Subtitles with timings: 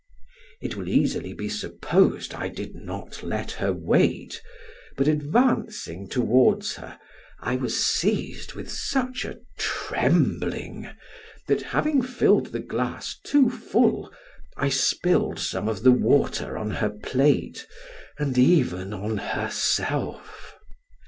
[0.61, 4.41] It will easily be supposed I did not let her wait,
[4.97, 6.97] but advancing towards her,
[7.39, 10.89] I was seized with such a trembling,
[11.45, 14.11] that having filled the glass too full,
[14.57, 17.67] I spilled some of the water on her plate,
[18.17, 20.55] and even on herself.